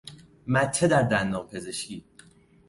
مته 0.47 0.87
در 0.87 1.01
دندان 1.03 1.47
پزشکی 1.47 2.03